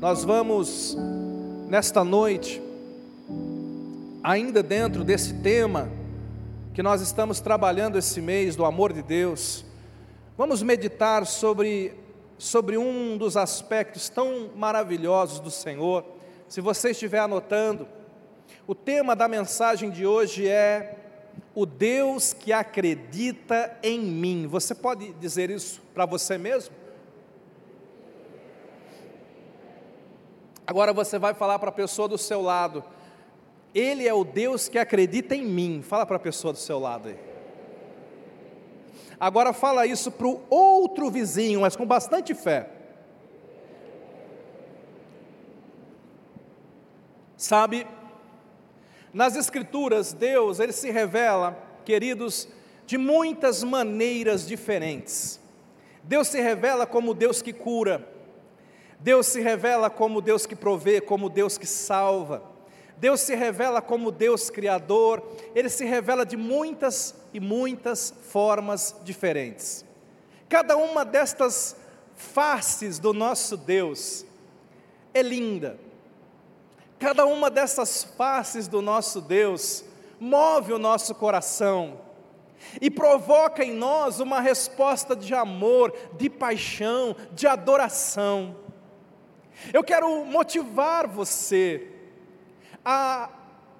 [0.00, 0.96] nós vamos,
[1.66, 2.62] nesta noite,
[4.22, 5.90] ainda dentro desse tema
[6.72, 9.64] que nós estamos trabalhando esse mês do amor de Deus,
[10.36, 11.94] vamos meditar sobre,
[12.38, 16.04] sobre um dos aspectos tão maravilhosos do Senhor.
[16.46, 17.88] Se você estiver anotando,
[18.68, 20.96] o tema da mensagem de hoje é
[21.56, 24.46] o Deus que acredita em mim.
[24.46, 26.77] Você pode dizer isso para você mesmo?
[30.68, 32.84] Agora você vai falar para a pessoa do seu lado.
[33.74, 35.80] Ele é o Deus que acredita em mim.
[35.80, 37.18] Fala para a pessoa do seu lado aí.
[39.18, 42.68] Agora fala isso para o outro vizinho, mas com bastante fé.
[47.34, 47.86] Sabe,
[49.10, 52.46] nas Escrituras, Deus, Ele se revela, queridos,
[52.84, 55.40] de muitas maneiras diferentes.
[56.04, 58.17] Deus se revela como Deus que cura,
[59.00, 62.42] Deus se revela como Deus que provê, como Deus que salva.
[62.96, 65.22] Deus se revela como Deus criador,
[65.54, 69.84] ele se revela de muitas e muitas formas diferentes.
[70.48, 71.76] Cada uma destas
[72.16, 74.26] faces do nosso Deus
[75.14, 75.78] é linda.
[76.98, 79.84] Cada uma dessas faces do nosso Deus
[80.18, 82.00] move o nosso coração
[82.80, 88.56] e provoca em nós uma resposta de amor, de paixão, de adoração.
[89.72, 91.88] Eu quero motivar você
[92.84, 93.28] a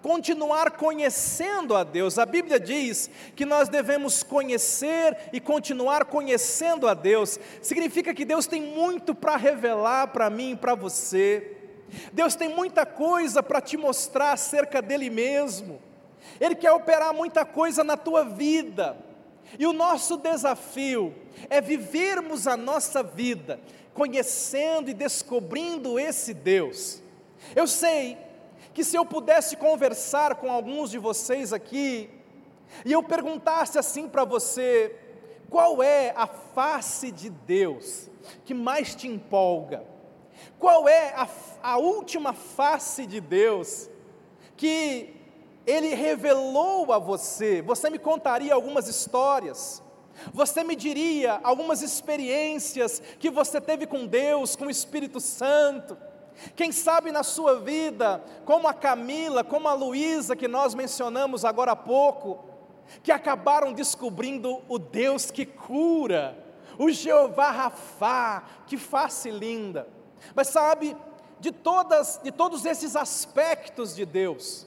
[0.02, 2.18] continuar conhecendo a Deus.
[2.18, 7.38] A Bíblia diz que nós devemos conhecer e continuar conhecendo a Deus.
[7.62, 11.56] Significa que Deus tem muito para revelar para mim e para você.
[12.12, 15.80] Deus tem muita coisa para te mostrar acerca dele mesmo.
[16.40, 18.96] Ele quer operar muita coisa na tua vida.
[19.58, 21.14] E o nosso desafio
[21.48, 23.58] é vivermos a nossa vida
[23.98, 27.02] conhecendo e descobrindo esse Deus.
[27.56, 28.16] Eu sei
[28.72, 32.08] que se eu pudesse conversar com alguns de vocês aqui,
[32.84, 34.94] e eu perguntasse assim para você:
[35.50, 38.08] qual é a face de Deus
[38.44, 39.84] que mais te empolga?
[40.60, 41.28] Qual é a,
[41.60, 43.90] a última face de Deus
[44.56, 45.12] que
[45.66, 47.60] Ele revelou a você?
[47.62, 49.82] Você me contaria algumas histórias
[50.32, 55.96] você me diria algumas experiências que você teve com Deus, com o Espírito Santo.
[56.54, 61.72] Quem sabe na sua vida, como a Camila, como a Luísa, que nós mencionamos agora
[61.72, 62.44] há pouco,
[63.02, 66.44] que acabaram descobrindo o Deus que cura,
[66.78, 69.88] o Jeová Rafá, que face linda.
[70.34, 70.96] Mas sabe,
[71.40, 74.66] de, todas, de todos esses aspectos de Deus,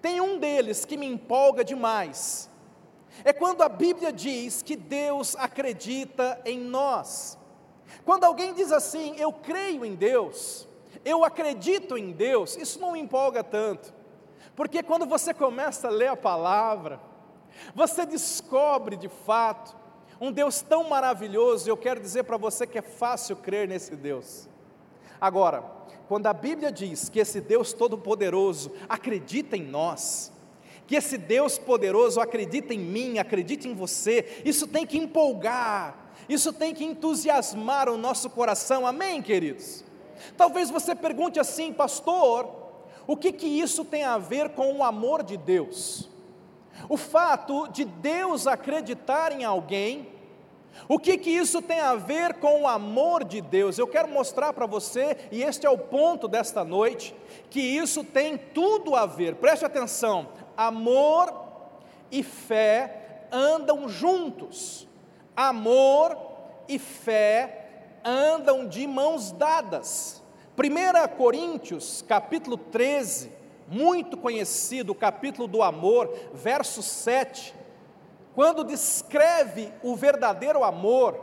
[0.00, 2.49] tem um deles que me empolga demais,
[3.24, 7.38] é quando a Bíblia diz que Deus acredita em nós.
[8.04, 10.66] Quando alguém diz assim, eu creio em Deus,
[11.04, 13.92] eu acredito em Deus, isso não empolga tanto,
[14.56, 17.00] porque quando você começa a ler a palavra,
[17.74, 19.76] você descobre de fato
[20.20, 23.96] um Deus tão maravilhoso, e eu quero dizer para você que é fácil crer nesse
[23.96, 24.48] Deus.
[25.20, 25.64] Agora,
[26.08, 30.32] quando a Bíblia diz que esse Deus Todo-Poderoso acredita em nós,
[30.90, 36.52] que esse Deus poderoso acredita em mim, acredita em você, isso tem que empolgar, isso
[36.52, 39.84] tem que entusiasmar o nosso coração, amém, queridos?
[40.36, 42.52] Talvez você pergunte assim, pastor,
[43.06, 46.08] o que que isso tem a ver com o amor de Deus?
[46.88, 50.08] O fato de Deus acreditar em alguém,
[50.88, 53.78] o que que isso tem a ver com o amor de Deus?
[53.78, 57.14] Eu quero mostrar para você, e este é o ponto desta noite,
[57.48, 60.26] que isso tem tudo a ver, preste atenção,
[60.60, 61.32] amor
[62.10, 64.86] e fé andam juntos.
[65.34, 66.18] Amor
[66.68, 70.22] e fé andam de mãos dadas.
[70.58, 73.32] 1 Coríntios, capítulo 13,
[73.66, 77.54] muito conhecido, capítulo do amor, verso 7,
[78.34, 81.18] quando descreve o verdadeiro amor,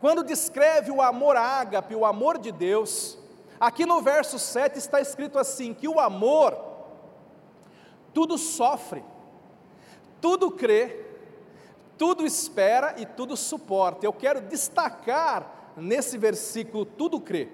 [0.00, 3.18] quando descreve o amor ágape, o amor de Deus,
[3.60, 6.73] aqui no verso 7 está escrito assim: que o amor
[8.14, 9.04] tudo sofre,
[10.20, 11.04] tudo crê,
[11.98, 14.06] tudo espera e tudo suporta.
[14.06, 17.48] Eu quero destacar nesse versículo tudo crê.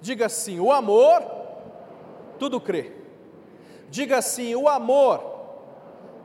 [0.00, 1.22] Diga assim: o amor,
[2.38, 2.92] tudo crê.
[3.90, 5.36] Diga assim: o amor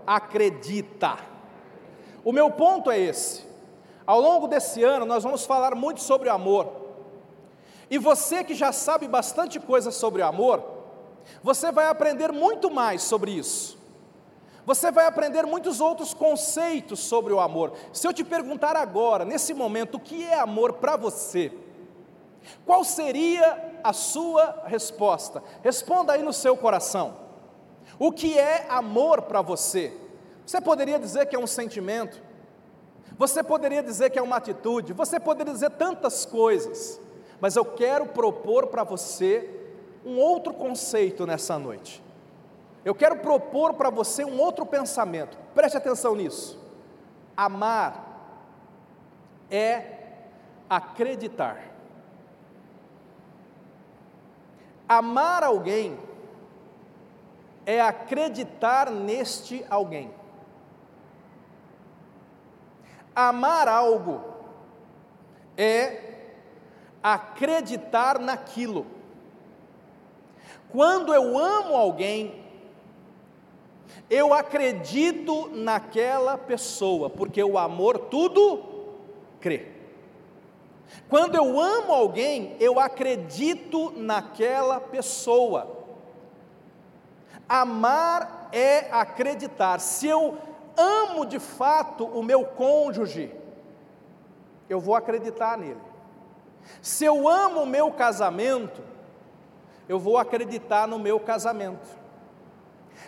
[0.05, 1.17] acredita.
[2.23, 3.49] O meu ponto é esse.
[4.05, 6.81] Ao longo desse ano, nós vamos falar muito sobre o amor.
[7.89, 10.63] E você que já sabe bastante coisa sobre o amor,
[11.43, 13.79] você vai aprender muito mais sobre isso.
[14.65, 17.73] Você vai aprender muitos outros conceitos sobre o amor.
[17.91, 21.51] Se eu te perguntar agora, nesse momento, o que é amor para você?
[22.65, 25.43] Qual seria a sua resposta?
[25.63, 27.17] Responda aí no seu coração.
[27.97, 29.93] O que é amor para você?
[30.45, 32.21] Você poderia dizer que é um sentimento,
[33.17, 36.99] você poderia dizer que é uma atitude, você poderia dizer tantas coisas,
[37.39, 39.60] mas eu quero propor para você
[40.05, 42.03] um outro conceito nessa noite.
[42.83, 46.59] Eu quero propor para você um outro pensamento, preste atenção nisso.
[47.37, 48.11] Amar
[49.49, 49.99] é
[50.69, 51.71] acreditar.
[54.87, 55.97] Amar alguém
[57.65, 60.13] é acreditar neste alguém.
[63.15, 64.21] Amar algo
[65.57, 66.11] é
[67.03, 68.85] acreditar naquilo.
[70.71, 72.41] Quando eu amo alguém,
[74.09, 78.61] eu acredito naquela pessoa, porque o amor tudo
[79.39, 79.67] crê.
[81.09, 85.77] Quando eu amo alguém, eu acredito naquela pessoa.
[87.47, 89.79] Amar é acreditar.
[89.79, 90.37] Se eu
[90.77, 93.33] amo de fato o meu cônjuge,
[94.69, 95.79] eu vou acreditar nele.
[96.81, 98.81] Se eu amo o meu casamento,
[99.91, 101.85] eu vou acreditar no meu casamento.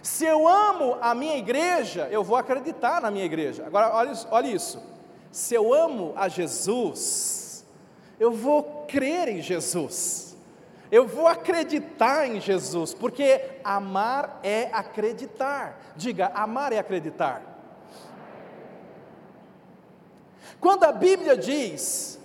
[0.02, 3.66] Se eu amo a minha igreja, eu vou acreditar na minha igreja.
[3.66, 4.84] Agora, olha, olha isso.
[5.32, 7.66] Se eu amo a Jesus,
[8.20, 10.36] eu vou crer em Jesus.
[10.92, 15.80] Eu vou acreditar em Jesus, porque amar é acreditar.
[15.96, 17.42] Diga, amar é acreditar.
[20.60, 22.20] Quando a Bíblia diz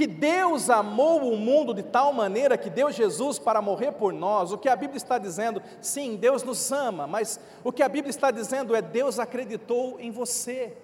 [0.00, 4.50] que Deus amou o mundo de tal maneira que deu Jesus para morrer por nós,
[4.50, 8.08] o que a Bíblia está dizendo, sim, Deus nos ama, mas o que a Bíblia
[8.08, 10.74] está dizendo é Deus acreditou em você.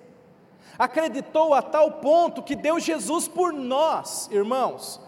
[0.78, 5.00] Acreditou a tal ponto que deu Jesus por nós, irmãos.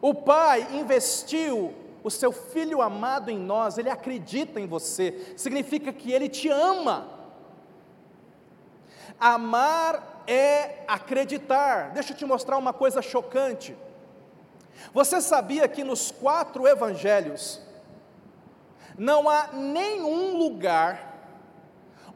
[0.00, 1.74] O Pai investiu
[2.04, 7.08] o seu filho amado em nós, ele acredita em você, significa que ele te ama.
[9.18, 11.90] Amar é acreditar.
[11.90, 13.76] Deixa eu te mostrar uma coisa chocante.
[14.92, 17.60] Você sabia que nos quatro evangelhos
[18.98, 21.10] não há nenhum lugar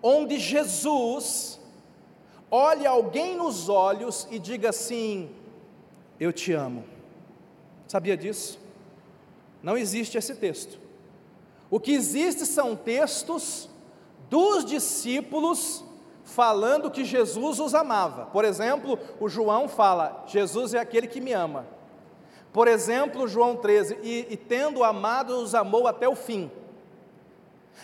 [0.03, 1.61] onde Jesus
[2.51, 5.31] olhe alguém nos olhos e diga assim:
[6.19, 6.85] Eu te amo.
[7.87, 8.59] Sabia disso?
[9.63, 10.79] Não existe esse texto.
[11.71, 13.69] O que existe são textos
[14.29, 15.84] dos discípulos
[16.25, 18.27] falando que Jesus os amava.
[18.27, 21.67] Por exemplo, o João fala: Jesus é aquele que me ama.
[22.53, 26.51] Por exemplo, João 13: e, e tendo amado, os amou até o fim.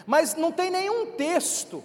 [0.06, 1.84] Mas não tem nenhum texto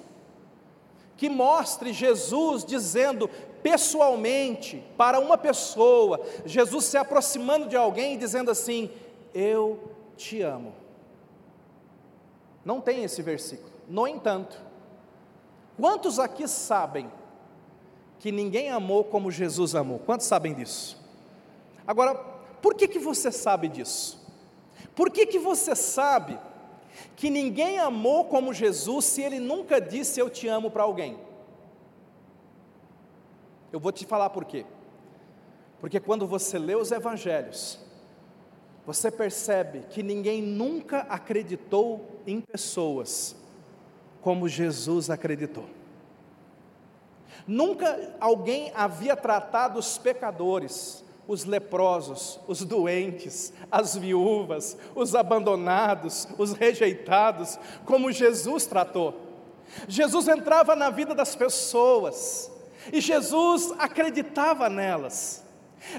[1.18, 3.30] que mostre Jesus dizendo
[3.62, 8.90] pessoalmente para uma pessoa, Jesus se aproximando de alguém e dizendo assim:
[9.34, 10.74] Eu te amo.
[12.64, 13.72] Não tem esse versículo.
[13.88, 14.60] No entanto,
[15.80, 17.12] Quantos aqui sabem
[18.20, 20.00] que ninguém amou como Jesus amou?
[20.00, 20.98] Quantos sabem disso?
[21.86, 22.16] Agora,
[22.62, 24.26] por que, que você sabe disso?
[24.96, 26.40] Por que, que você sabe
[27.16, 31.20] que ninguém amou como Jesus se ele nunca disse eu te amo para alguém?
[33.72, 34.66] Eu vou te falar por quê.
[35.82, 37.80] Porque quando você lê os evangelhos,
[38.86, 43.36] você percebe que ninguém nunca acreditou em pessoas
[44.26, 45.66] como Jesus acreditou.
[47.46, 56.54] Nunca alguém havia tratado os pecadores, os leprosos, os doentes, as viúvas, os abandonados, os
[56.54, 59.14] rejeitados, como Jesus tratou.
[59.88, 62.52] Jesus entrava na vida das pessoas
[62.92, 65.44] e Jesus acreditava nelas.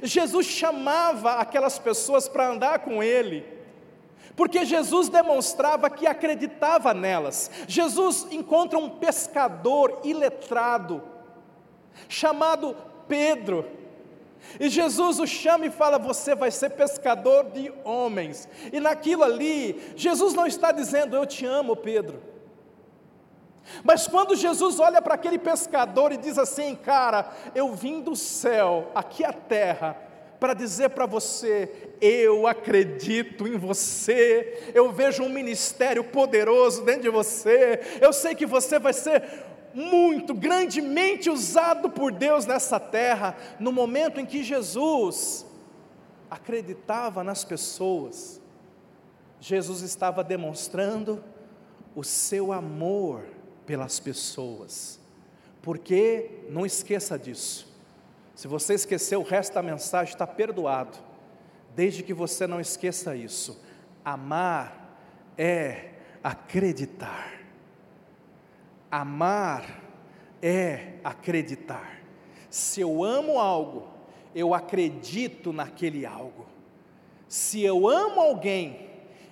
[0.02, 3.55] Jesus chamava aquelas pessoas para andar com Ele
[4.36, 7.50] porque Jesus demonstrava que acreditava nelas.
[7.66, 11.02] Jesus encontra um pescador iletrado,
[12.08, 12.76] chamado
[13.08, 13.64] Pedro,
[14.60, 18.48] e Jesus o chama e fala: Você vai ser pescador de homens.
[18.72, 22.22] E naquilo ali, Jesus não está dizendo: Eu te amo, Pedro.
[23.82, 28.90] Mas quando Jesus olha para aquele pescador e diz assim: Cara, eu vim do céu,
[28.94, 29.96] aqui à terra,
[30.38, 37.10] para dizer para você: eu acredito em você, eu vejo um ministério poderoso dentro de
[37.10, 39.22] você, eu sei que você vai ser
[39.74, 45.46] muito, grandemente usado por Deus nessa terra, no momento em que Jesus
[46.30, 48.40] acreditava nas pessoas,
[49.38, 51.22] Jesus estava demonstrando
[51.94, 53.24] o seu amor
[53.66, 54.98] pelas pessoas,
[55.60, 57.66] porque, não esqueça disso,
[58.36, 60.98] se você esqueceu, o resto da mensagem está perdoado.
[61.76, 63.62] Desde que você não esqueça isso.
[64.02, 64.98] Amar
[65.36, 65.90] é
[66.24, 67.38] acreditar.
[68.90, 69.82] Amar
[70.40, 72.00] é acreditar.
[72.48, 73.88] Se eu amo algo,
[74.34, 76.46] eu acredito naquele algo.
[77.28, 78.88] Se eu amo alguém,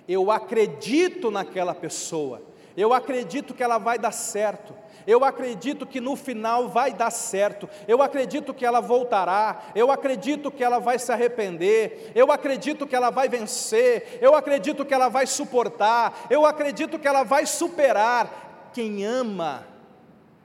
[0.07, 2.43] eu acredito naquela pessoa.
[2.77, 4.75] Eu acredito que ela vai dar certo.
[5.07, 7.69] Eu acredito que no final vai dar certo.
[7.87, 9.63] Eu acredito que ela voltará.
[9.75, 12.11] Eu acredito que ela vai se arrepender.
[12.15, 14.17] Eu acredito que ela vai vencer.
[14.21, 16.25] Eu acredito que ela vai suportar.
[16.29, 18.71] Eu acredito que ela vai superar.
[18.73, 19.65] Quem ama,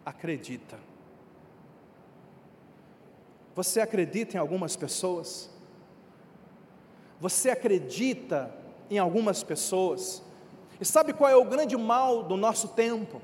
[0.05, 0.79] acredita.
[3.55, 5.51] Você acredita em algumas pessoas?
[7.19, 8.55] Você acredita
[8.91, 10.23] em algumas pessoas?
[10.81, 13.21] E sabe qual é o grande mal do nosso tempo?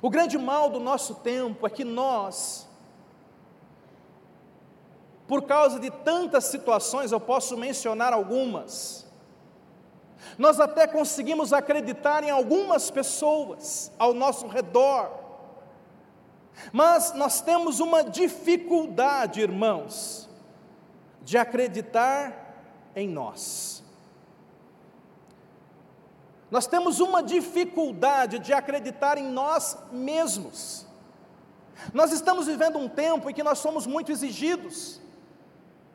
[0.00, 2.68] O grande mal do nosso tempo é que nós,
[5.26, 9.06] por causa de tantas situações, eu posso mencionar algumas,
[10.38, 15.18] nós até conseguimos acreditar em algumas pessoas ao nosso redor,
[16.72, 20.28] mas nós temos uma dificuldade, irmãos,
[21.22, 22.54] de acreditar
[22.94, 23.79] em nós.
[26.50, 30.86] Nós temos uma dificuldade de acreditar em nós mesmos.
[31.94, 35.00] Nós estamos vivendo um tempo em que nós somos muito exigidos.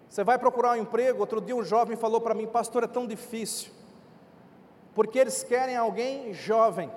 [0.09, 3.05] Você vai procurar um emprego, outro dia um jovem falou para mim, pastor, é tão
[3.05, 3.69] difícil,
[4.93, 6.89] porque eles querem alguém jovem,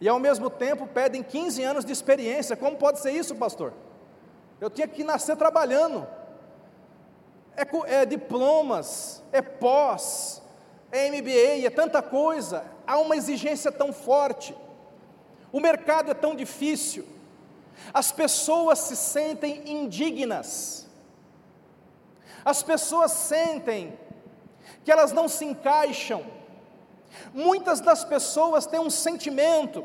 [0.00, 3.74] e ao mesmo tempo pedem 15 anos de experiência, como pode ser isso, pastor?
[4.58, 6.06] Eu tinha que nascer trabalhando,
[7.54, 10.42] é, é diplomas, é pós,
[10.90, 14.54] é MBA, é tanta coisa, há uma exigência tão forte,
[15.52, 17.06] o mercado é tão difícil,
[17.92, 20.86] as pessoas se sentem indignas,
[22.44, 23.98] as pessoas sentem
[24.84, 26.24] que elas não se encaixam,
[27.32, 29.84] muitas das pessoas têm um sentimento,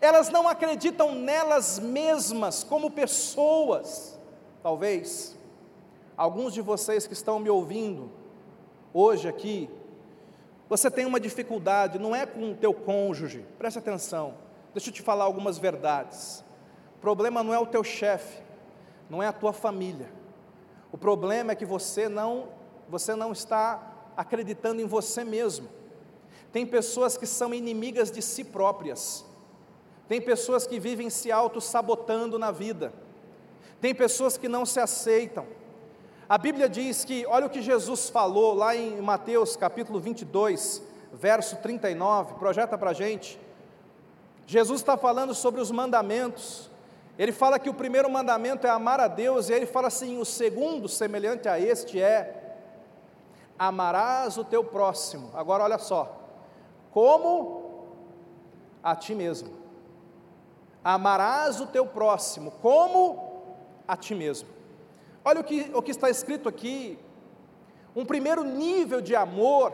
[0.00, 4.18] elas não acreditam nelas mesmas como pessoas,
[4.62, 5.36] talvez,
[6.16, 8.10] alguns de vocês que estão me ouvindo
[8.92, 9.68] hoje aqui,
[10.68, 14.34] você tem uma dificuldade, não é com o teu cônjuge, preste atenção,
[14.72, 16.44] deixa eu te falar algumas verdades.
[16.96, 18.42] O problema não é o teu chefe,
[19.10, 20.10] não é a tua família.
[20.90, 22.48] O problema é que você não,
[22.88, 25.68] você não está acreditando em você mesmo.
[26.52, 29.24] Tem pessoas que são inimigas de si próprias.
[30.06, 32.92] Tem pessoas que vivem se auto-sabotando na vida.
[33.80, 35.46] Tem pessoas que não se aceitam.
[36.26, 41.56] A Bíblia diz que, olha o que Jesus falou lá em Mateus capítulo 22, verso
[41.56, 43.38] 39, projeta para a gente.
[44.46, 46.70] Jesus está falando sobre os mandamentos.
[47.18, 50.24] Ele fala que o primeiro mandamento é amar a Deus, e ele fala assim: o
[50.24, 52.56] segundo, semelhante a este, é
[53.58, 55.30] amarás o teu próximo.
[55.34, 56.10] Agora olha só,
[56.90, 57.84] como
[58.82, 59.50] a ti mesmo.
[60.82, 63.44] Amarás o teu próximo, como
[63.86, 64.48] a ti mesmo.
[65.24, 66.98] Olha o que, o que está escrito aqui.
[67.96, 69.72] Um primeiro nível de amor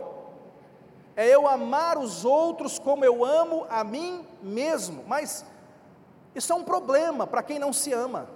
[1.17, 5.05] é eu amar os outros como eu amo a mim mesmo.
[5.09, 5.45] Mas
[6.35, 8.29] isso é um problema para quem não se ama.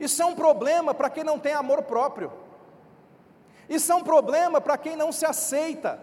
[0.00, 2.32] Isso é um problema para quem não tem amor próprio.
[3.68, 5.98] Isso é um problema para quem não se aceita.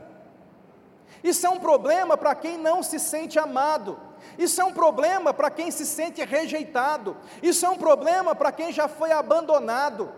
[1.24, 4.00] Isso é um problema para quem não se sente amado.
[4.38, 7.18] Isso é um problema para quem se sente rejeitado.
[7.42, 10.12] Isso é um problema para quem já foi abandonado.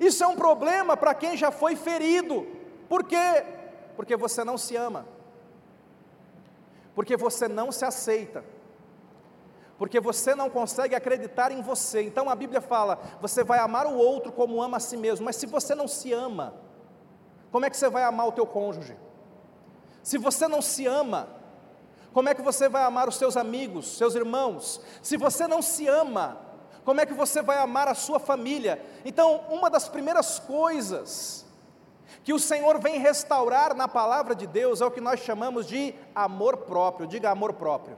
[0.00, 2.46] Isso é um problema para quem já foi ferido.
[2.88, 3.44] Por quê?
[3.96, 5.06] Porque você não se ama.
[6.94, 8.44] Porque você não se aceita.
[9.78, 12.02] Porque você não consegue acreditar em você.
[12.02, 15.24] Então a Bíblia fala: você vai amar o outro como ama a si mesmo.
[15.24, 16.54] Mas se você não se ama,
[17.50, 18.96] como é que você vai amar o teu cônjuge?
[20.02, 21.28] Se você não se ama,
[22.12, 24.80] como é que você vai amar os seus amigos, seus irmãos?
[25.02, 26.38] Se você não se ama,
[26.84, 28.84] como é que você vai amar a sua família?
[29.04, 31.46] Então, uma das primeiras coisas
[32.24, 35.94] que o Senhor vem restaurar na palavra de Deus é o que nós chamamos de
[36.14, 37.06] amor próprio.
[37.06, 37.96] Diga amor próprio.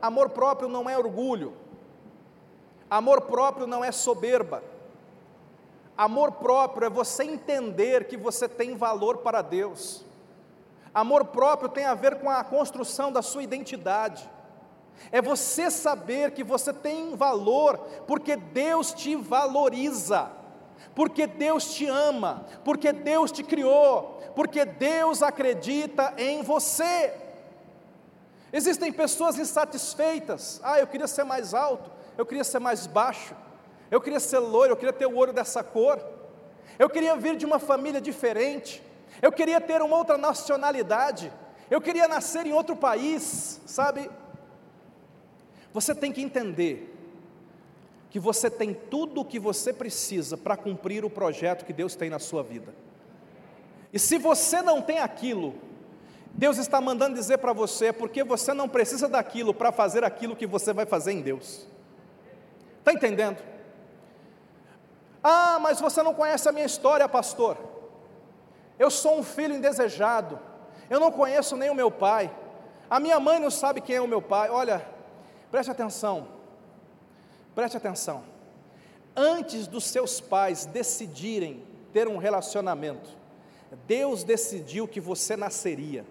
[0.00, 1.54] Amor próprio não é orgulho.
[2.88, 4.62] Amor próprio não é soberba.
[5.96, 10.04] Amor próprio é você entender que você tem valor para Deus.
[10.94, 14.28] Amor próprio tem a ver com a construção da sua identidade.
[15.12, 20.30] É você saber que você tem valor, porque Deus te valoriza,
[20.94, 27.14] porque Deus te ama, porque Deus te criou, porque Deus acredita em você.
[28.52, 30.60] Existem pessoas insatisfeitas.
[30.64, 33.34] Ah, eu queria ser mais alto, eu queria ser mais baixo,
[33.90, 35.98] eu queria ser loiro, eu queria ter o olho dessa cor.
[36.78, 38.82] eu queria vir de uma família diferente,
[39.20, 41.32] eu queria ter uma outra nacionalidade,
[41.70, 44.10] eu queria nascer em outro país, sabe?
[45.72, 46.94] Você tem que entender
[48.10, 52.08] que você tem tudo o que você precisa para cumprir o projeto que Deus tem
[52.08, 52.74] na sua vida.
[53.92, 55.54] E se você não tem aquilo,
[56.32, 60.36] Deus está mandando dizer para você, é porque você não precisa daquilo para fazer aquilo
[60.36, 61.66] que você vai fazer em Deus.
[62.78, 63.42] Está entendendo?
[65.22, 67.58] Ah, mas você não conhece a minha história, pastor.
[68.78, 70.38] Eu sou um filho indesejado.
[70.88, 72.30] Eu não conheço nem o meu pai.
[72.88, 74.48] A minha mãe não sabe quem é o meu pai.
[74.50, 74.86] Olha,
[75.50, 76.28] preste atenção.
[77.54, 78.22] Preste atenção.
[79.14, 83.10] Antes dos seus pais decidirem ter um relacionamento,
[83.86, 86.06] Deus decidiu que você nasceria.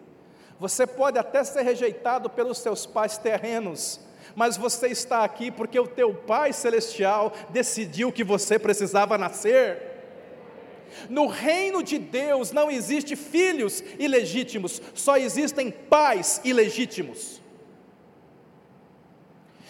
[0.60, 4.00] Você pode até ser rejeitado pelos seus pais terrenos,
[4.36, 9.97] mas você está aqui porque o teu Pai celestial decidiu que você precisava nascer.
[11.10, 17.42] No reino de Deus não existe filhos ilegítimos, só existem pais ilegítimos.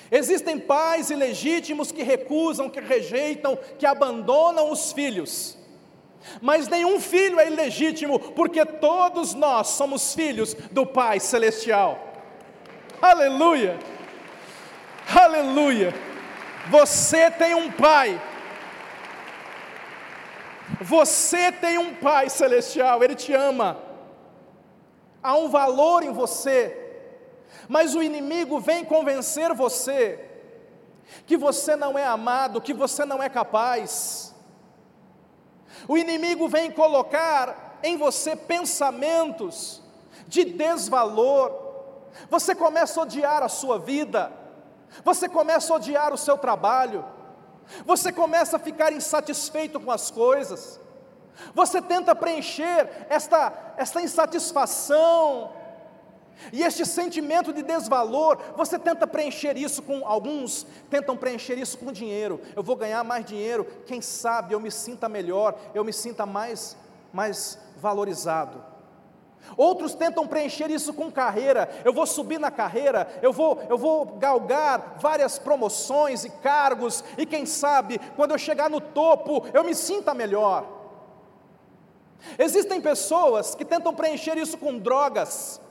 [0.09, 5.57] Existem pais ilegítimos que recusam, que rejeitam, que abandonam os filhos.
[6.41, 11.99] Mas nenhum filho é ilegítimo, porque todos nós somos filhos do Pai Celestial.
[13.01, 13.77] Aleluia!
[15.13, 15.93] Aleluia!
[16.69, 18.21] Você tem um Pai.
[20.81, 23.77] Você tem um Pai Celestial, Ele te ama.
[25.21, 26.83] Há um valor em você.
[27.67, 30.23] Mas o inimigo vem convencer você
[31.25, 34.27] que você não é amado, que você não é capaz
[35.87, 39.81] o inimigo vem colocar em você pensamentos
[40.27, 41.51] de desvalor.
[42.29, 44.31] Você começa a odiar a sua vida,
[45.03, 47.05] você começa a odiar o seu trabalho,
[47.85, 50.79] você começa a ficar insatisfeito com as coisas,
[51.53, 55.53] você tenta preencher esta, esta insatisfação
[56.51, 61.91] e este sentimento de desvalor, você tenta preencher isso com alguns, tentam preencher isso com
[61.91, 62.39] dinheiro.
[62.55, 66.77] Eu vou ganhar mais dinheiro, quem sabe eu me sinta melhor, eu me sinta mais
[67.11, 68.63] mais valorizado.
[69.55, 71.69] Outros tentam preencher isso com carreira.
[71.85, 77.25] Eu vou subir na carreira, eu vou, eu vou galgar várias promoções e cargos, e
[77.25, 80.65] quem sabe, quando eu chegar no topo, eu me sinta melhor.
[82.37, 85.61] Existem pessoas que tentam preencher isso com drogas,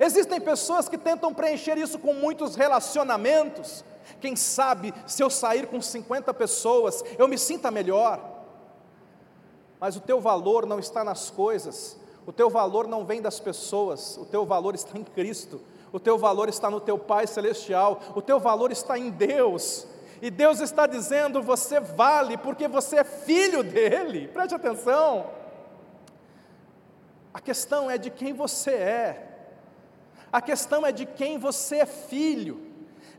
[0.00, 3.84] Existem pessoas que tentam preencher isso com muitos relacionamentos.
[4.20, 8.20] Quem sabe, se eu sair com 50 pessoas, eu me sinta melhor.
[9.78, 11.96] Mas o teu valor não está nas coisas,
[12.26, 15.60] o teu valor não vem das pessoas, o teu valor está em Cristo,
[15.92, 19.86] o teu valor está no teu Pai Celestial, o teu valor está em Deus.
[20.20, 24.28] E Deus está dizendo: você vale porque você é filho dele.
[24.34, 25.30] Preste atenção.
[27.32, 29.28] A questão é de quem você é.
[30.32, 32.60] A questão é de quem você é filho.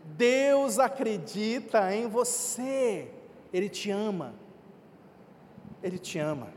[0.03, 3.09] Deus acredita em você.
[3.53, 4.33] Ele te ama.
[5.81, 6.49] Ele te ama.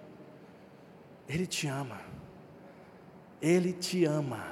[1.29, 2.01] Ele te ama.
[3.41, 4.45] Ele te ama.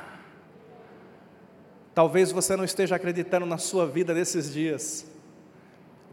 [1.95, 5.07] Talvez você não esteja acreditando na sua vida nesses dias.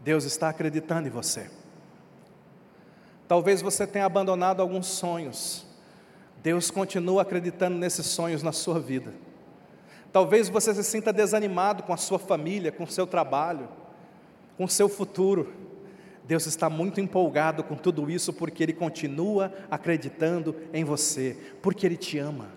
[0.02, 1.48] Deus está acreditando em você.
[3.28, 5.66] Talvez você tenha abandonado alguns sonhos.
[6.42, 9.12] Deus continua acreditando nesses sonhos na sua vida.
[10.12, 13.68] Talvez você se sinta desanimado com a sua família, com o seu trabalho,
[14.56, 15.52] com o seu futuro.
[16.24, 21.96] Deus está muito empolgado com tudo isso porque Ele continua acreditando em você, porque Ele
[21.96, 22.48] te ama.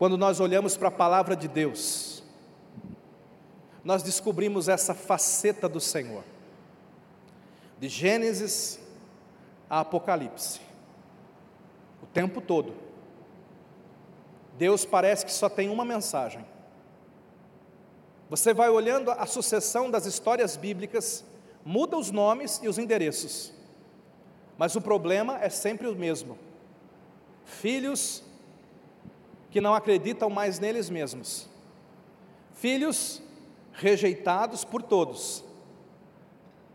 [0.00, 2.22] Quando nós olhamos para a palavra de Deus,
[3.84, 6.24] nós descobrimos essa faceta do Senhor,
[7.78, 8.80] de Gênesis
[9.68, 10.58] a Apocalipse,
[12.02, 12.72] o tempo todo.
[14.56, 16.46] Deus parece que só tem uma mensagem.
[18.30, 21.26] Você vai olhando a sucessão das histórias bíblicas,
[21.62, 23.52] muda os nomes e os endereços,
[24.56, 26.38] mas o problema é sempre o mesmo:
[27.44, 28.29] filhos
[29.50, 31.48] que não acreditam mais neles mesmos,
[32.54, 33.22] filhos
[33.72, 35.44] rejeitados por todos,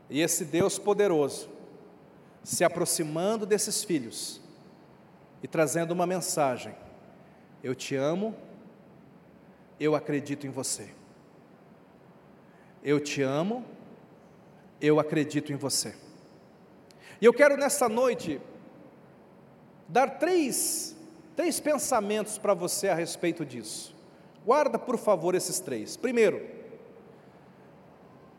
[0.09, 1.49] e esse Deus poderoso
[2.43, 4.39] se aproximando desses filhos
[5.41, 6.75] e trazendo uma mensagem
[7.65, 8.35] eu te amo,
[9.79, 10.87] eu acredito em você.
[12.83, 13.65] Eu te amo,
[14.79, 15.95] eu acredito em você.
[17.19, 18.39] E eu quero nessa noite
[19.87, 20.94] dar três,
[21.35, 23.95] três pensamentos para você a respeito disso.
[24.45, 25.97] Guarda, por favor, esses três.
[25.97, 26.45] Primeiro,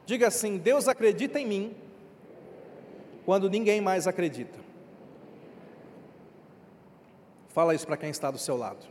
[0.04, 1.76] diga assim: Deus acredita em mim,
[3.24, 4.58] quando ninguém mais acredita.
[7.48, 8.86] Fala isso para quem está do seu lado.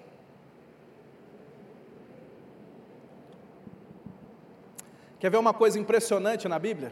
[5.19, 6.91] Quer ver uma coisa impressionante na Bíblia?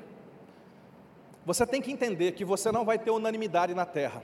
[1.45, 4.23] Você tem que entender que você não vai ter unanimidade na terra.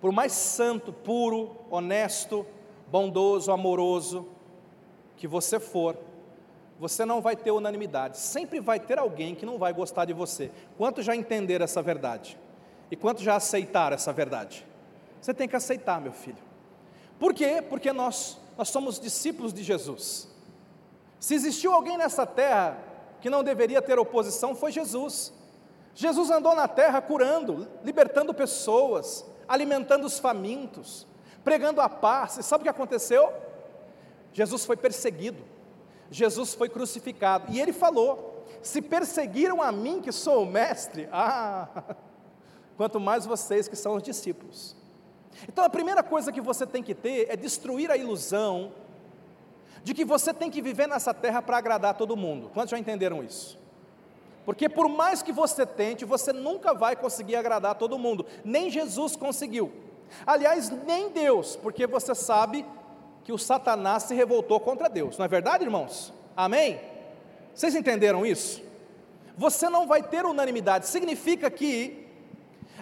[0.00, 2.46] Por mais santo, puro, honesto,
[2.86, 4.28] bondoso, amoroso
[5.16, 5.96] que você for,
[6.78, 8.18] você não vai ter unanimidade.
[8.18, 10.50] Sempre vai ter alguém que não vai gostar de você.
[10.76, 12.38] Quanto já entenderam essa verdade?
[12.90, 14.64] E quanto já aceitaram essa verdade?
[15.20, 16.38] Você tem que aceitar, meu filho.
[17.18, 17.62] Por quê?
[17.68, 20.28] Porque nós, nós somos discípulos de Jesus.
[21.18, 22.78] Se existiu alguém nessa terra
[23.20, 25.32] que não deveria ter oposição, foi Jesus.
[25.94, 31.06] Jesus andou na terra curando, libertando pessoas, alimentando os famintos,
[31.42, 32.36] pregando a paz.
[32.38, 33.32] E sabe o que aconteceu?
[34.32, 35.42] Jesus foi perseguido,
[36.10, 37.52] Jesus foi crucificado.
[37.52, 41.68] E ele falou: Se perseguiram a mim, que sou o mestre, ah,
[42.76, 44.76] quanto mais vocês que são os discípulos.
[45.48, 48.72] Então a primeira coisa que você tem que ter é destruir a ilusão
[49.84, 52.50] de que você tem que viver nessa terra para agradar todo mundo.
[52.52, 53.58] Quantos já entenderam isso?
[54.48, 58.24] Porque por mais que você tente, você nunca vai conseguir agradar todo mundo.
[58.42, 59.70] Nem Jesus conseguiu.
[60.24, 62.64] Aliás, nem Deus, porque você sabe
[63.24, 65.18] que o Satanás se revoltou contra Deus.
[65.18, 66.14] Não é verdade, irmãos?
[66.34, 66.80] Amém?
[67.52, 68.62] Vocês entenderam isso?
[69.36, 70.86] Você não vai ter unanimidade.
[70.86, 72.08] Significa que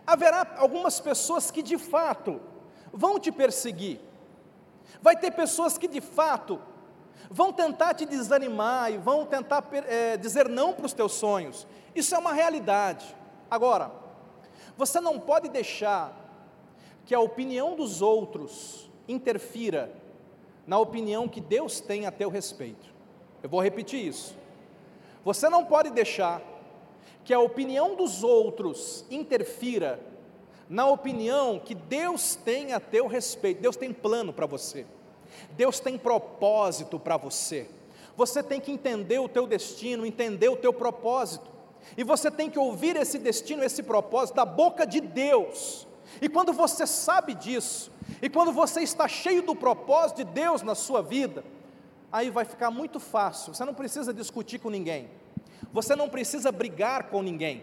[0.07, 2.41] haverá algumas pessoas que de fato
[2.93, 3.99] vão te perseguir.
[5.03, 6.61] Vai ter pessoas que de fato
[7.31, 11.67] vão tentar te desanimar e vão tentar é, dizer não para os teus sonhos.
[11.95, 13.17] Isso é uma realidade.
[13.51, 13.91] Agora,
[14.77, 16.15] você não pode deixar
[17.05, 19.93] que a opinião dos outros interfira
[20.67, 22.93] na opinião que Deus tem a teu respeito.
[23.43, 24.37] Eu vou repetir isso.
[25.25, 26.43] Você não pode deixar
[27.25, 30.01] que a opinião dos outros interfira
[30.69, 33.61] na opinião que Deus tem a teu respeito.
[33.61, 34.87] Deus tem plano para você.
[35.57, 37.69] Deus tem propósito para você.
[38.17, 41.51] Você tem que entender o teu destino, entender o teu propósito.
[41.97, 45.87] E você tem que ouvir esse destino, esse propósito da boca de Deus.
[46.21, 47.91] E quando você sabe disso,
[48.23, 51.45] e quando você está cheio do propósito de Deus na sua vida,
[52.11, 53.55] aí vai ficar muito fácil.
[53.55, 55.09] Você não precisa discutir com ninguém.
[55.73, 57.63] Você não precisa brigar com ninguém.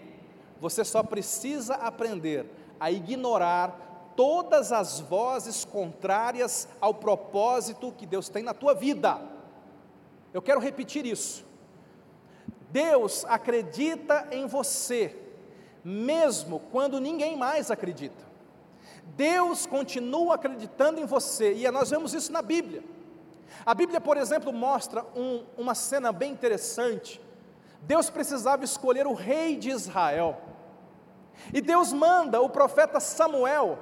[0.61, 2.45] Você só precisa aprender
[2.79, 9.19] a ignorar todas as vozes contrárias ao propósito que Deus tem na tua vida.
[10.33, 11.45] Eu quero repetir isso.
[12.71, 15.15] Deus acredita em você,
[15.83, 18.23] mesmo quando ninguém mais acredita.
[19.15, 22.83] Deus continua acreditando em você, e nós vemos isso na Bíblia.
[23.63, 27.21] A Bíblia, por exemplo, mostra um, uma cena bem interessante.
[27.81, 30.41] Deus precisava escolher o rei de Israel,
[31.53, 33.77] e Deus manda o profeta Samuel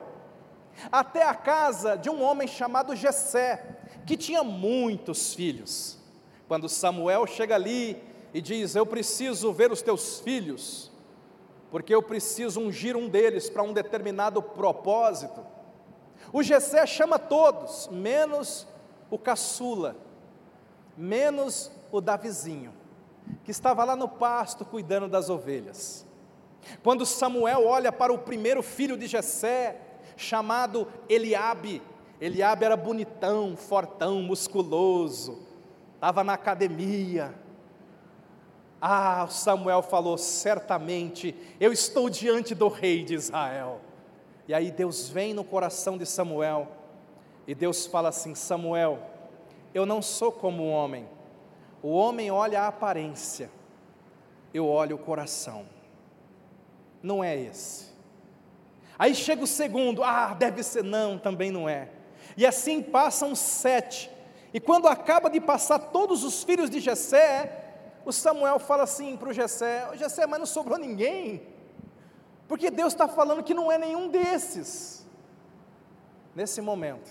[0.91, 5.97] até a casa de um homem chamado Jessé, que tinha muitos filhos.
[6.47, 8.01] Quando Samuel chega ali
[8.33, 10.91] e diz: "Eu preciso ver os teus filhos,
[11.69, 15.45] porque eu preciso ungir um deles para um determinado propósito".
[16.33, 18.67] O Jessé chama todos, menos
[19.09, 19.95] o caçula,
[20.95, 22.73] menos o Davizinho,
[23.43, 26.05] que estava lá no pasto cuidando das ovelhas.
[26.83, 29.79] Quando Samuel olha para o primeiro filho de Jessé,
[30.21, 31.81] chamado Eliabe.
[32.19, 35.39] Eliabe era bonitão, fortão, musculoso,
[35.95, 37.33] estava na academia.
[38.79, 43.81] Ah, Samuel falou: certamente eu estou diante do rei de Israel.
[44.47, 46.67] E aí Deus vem no coração de Samuel,
[47.47, 48.99] e Deus fala assim: Samuel,
[49.73, 51.07] eu não sou como o homem,
[51.81, 53.49] o homem olha a aparência,
[54.53, 55.65] eu olho o coração,
[57.01, 57.90] não é esse.
[59.01, 61.89] Aí chega o segundo, ah, deve ser não, também não é.
[62.37, 64.11] E assim passam sete.
[64.53, 69.29] E quando acaba de passar todos os filhos de Jessé, o Samuel fala assim para
[69.29, 71.41] o Jessé, Jessé, mas não sobrou ninguém.
[72.47, 75.03] Porque Deus está falando que não é nenhum desses.
[76.35, 77.09] Nesse momento,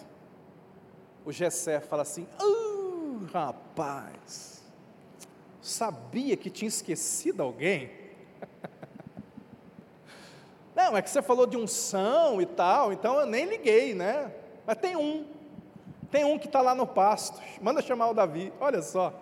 [1.25, 4.63] o Jessé fala assim, uh, rapaz,
[5.61, 8.00] sabia que tinha esquecido alguém?
[10.81, 14.33] Não, é que você falou de unção e tal, então eu nem liguei, né?
[14.67, 15.27] Mas tem um,
[16.11, 19.13] tem um que está lá no pasto, manda chamar o Davi, olha só,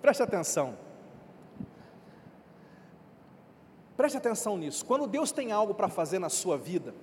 [0.00, 0.78] preste atenção.
[3.98, 6.94] Preste atenção nisso, quando Deus tem algo para fazer na sua vida,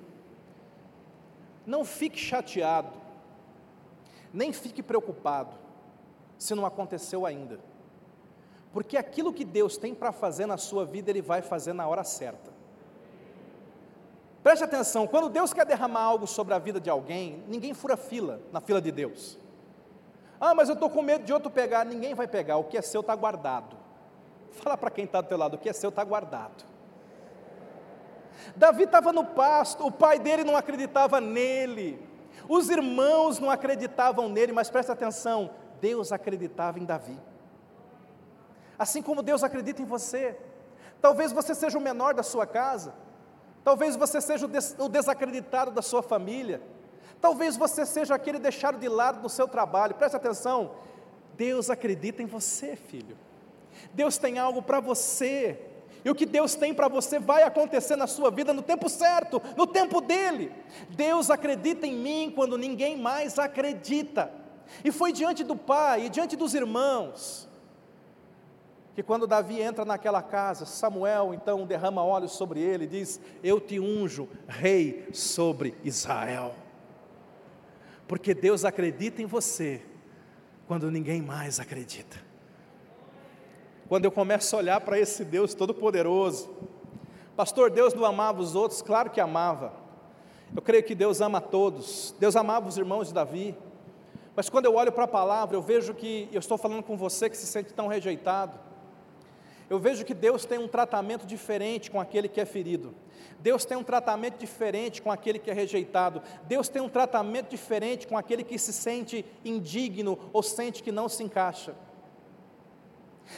[1.64, 2.98] não fique chateado,
[4.34, 5.56] nem fique preocupado,
[6.40, 7.60] se não aconteceu ainda,
[8.74, 12.04] porque aquilo que Deus tem para fazer na sua vida, Ele vai fazer na hora
[12.04, 12.55] certa.
[14.46, 18.40] Preste atenção, quando Deus quer derramar algo sobre a vida de alguém, ninguém fura fila
[18.54, 19.40] na fila de Deus.
[20.40, 21.84] Ah, mas eu estou com medo de outro pegar.
[21.84, 23.76] Ninguém vai pegar, o que é seu está guardado.
[24.52, 26.64] Fala para quem está do teu lado, o que é seu está guardado.
[28.56, 32.00] Davi estava no pasto, o pai dele não acreditava nele,
[32.48, 35.50] os irmãos não acreditavam nele, mas presta atenção,
[35.82, 37.20] Deus acreditava em Davi.
[38.78, 40.38] Assim como Deus acredita em você.
[41.02, 42.94] Talvez você seja o menor da sua casa,
[43.66, 46.62] talvez você seja o, des o desacreditado da sua família,
[47.20, 49.96] talvez você seja aquele deixado de lado no seu trabalho.
[49.96, 50.76] Preste atenção,
[51.36, 53.18] Deus acredita em você, filho.
[53.92, 55.60] Deus tem algo para você.
[56.06, 59.42] E o que Deus tem para você vai acontecer na sua vida no tempo certo,
[59.58, 60.52] no tempo dele.
[60.92, 64.32] Deus acredita em mim quando ninguém mais acredita.
[64.84, 67.50] E foi diante do pai e diante dos irmãos
[68.96, 73.60] que quando Davi entra naquela casa, Samuel então derrama óleo sobre ele e diz: Eu
[73.60, 76.56] te unjo, rei sobre Israel.
[78.08, 79.82] Porque Deus acredita em você
[80.66, 82.24] quando ninguém mais acredita.
[83.90, 86.50] Quando eu começo a olhar para esse Deus todo-poderoso,
[87.36, 88.82] Pastor, Deus não amava os outros?
[88.82, 89.74] Claro que amava.
[90.56, 92.16] Eu creio que Deus ama todos.
[92.18, 93.54] Deus amava os irmãos de Davi.
[94.34, 97.30] Mas quando eu olho para a palavra, eu vejo que eu estou falando com você
[97.30, 98.65] que se sente tão rejeitado.
[99.70, 102.94] Eu vejo que Deus tem um tratamento diferente com aquele que é ferido.
[103.40, 106.22] Deus tem um tratamento diferente com aquele que é rejeitado.
[106.44, 111.10] Deus tem um tratamento diferente com aquele que se sente indigno ou sente que não
[111.10, 111.76] se encaixa.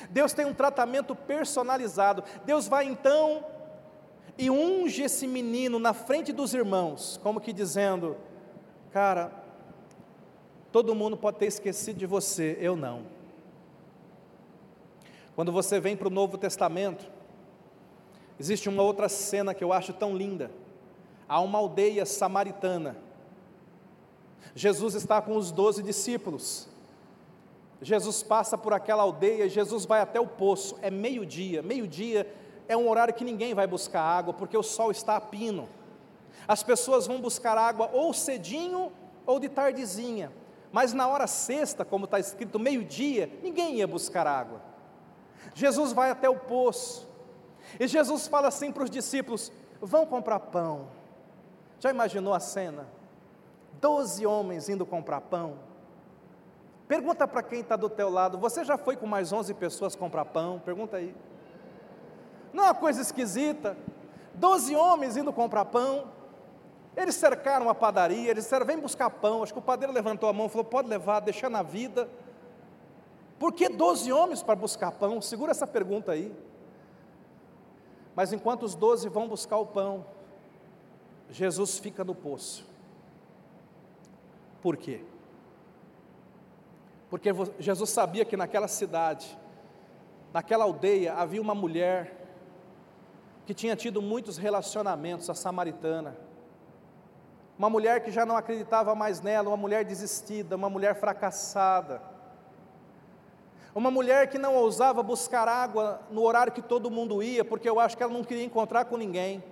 [0.10, 2.24] Deus tem um tratamento personalizado.
[2.46, 3.46] Deus vai então
[4.38, 8.18] e unge esse menino na frente dos irmãos, como que dizendo:
[8.92, 9.32] Cara,
[10.72, 13.17] todo mundo pode ter esquecido de você, eu não.
[15.38, 17.06] Quando você vem para o Novo Testamento,
[18.40, 20.50] existe uma outra cena que eu acho tão linda.
[21.30, 22.98] Há uma aldeia samaritana.
[24.56, 26.68] Jesus está com os doze discípulos.
[27.80, 30.76] Jesus passa por aquela aldeia Jesus vai até o poço.
[30.82, 31.62] É meio-dia.
[31.62, 32.28] Meio-dia
[32.68, 35.70] é um horário que ninguém vai buscar água, porque o sol está a pino.
[36.48, 38.92] As pessoas vão buscar água ou cedinho
[39.24, 40.32] ou de tardezinha.
[40.72, 44.76] Mas na hora sexta, como está escrito meio-dia, ninguém ia buscar água.
[45.54, 47.08] Jesus vai até o poço,
[47.80, 50.88] e Jesus fala assim para os discípulos: vão comprar pão.
[51.80, 52.88] Já imaginou a cena?
[53.80, 55.56] Doze homens indo comprar pão.
[56.88, 60.26] Pergunta para quem está do teu lado: você já foi com mais onze pessoas comprar
[60.26, 60.60] pão?
[60.60, 61.14] Pergunta aí.
[62.54, 63.78] Não é uma coisa esquisita?
[64.34, 66.06] Doze homens indo comprar pão.
[66.96, 69.44] Eles cercaram a padaria, eles disseram: vem buscar pão.
[69.44, 72.10] Acho que o padeiro levantou a mão e falou: pode levar, deixa na vida.
[73.40, 75.22] Por que doze homens para buscar pão?
[75.22, 76.36] Segura essa pergunta aí.
[78.16, 80.06] Mas enquanto os doze vão buscar o pão,
[81.30, 82.66] Jesus fica no poço.
[84.62, 85.04] Por quê?
[87.12, 89.38] Porque Jesus sabia que naquela cidade,
[90.34, 92.16] naquela aldeia, havia uma mulher
[93.46, 96.18] que tinha tido muitos relacionamentos, a samaritana.
[97.58, 102.17] Uma mulher que já não acreditava mais nela, uma mulher desistida, uma mulher fracassada
[103.78, 107.80] uma mulher que não ousava buscar água no horário que todo mundo ia, porque eu
[107.80, 109.44] acho que ela não queria encontrar com ninguém.